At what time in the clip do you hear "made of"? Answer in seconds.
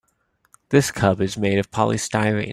1.37-1.69